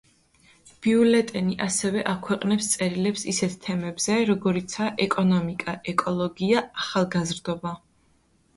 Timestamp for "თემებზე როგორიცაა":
3.67-4.89